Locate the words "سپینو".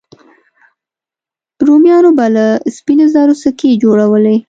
2.75-3.05